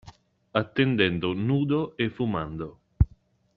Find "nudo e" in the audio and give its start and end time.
1.47-2.05